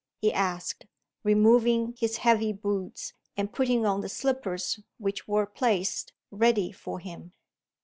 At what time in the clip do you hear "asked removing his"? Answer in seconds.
0.33-2.17